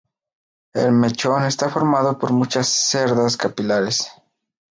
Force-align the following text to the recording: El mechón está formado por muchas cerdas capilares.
El 0.73 0.93
mechón 0.93 1.43
está 1.45 1.69
formado 1.69 2.17
por 2.17 2.31
muchas 2.33 2.67
cerdas 2.69 3.37
capilares. 3.37 4.09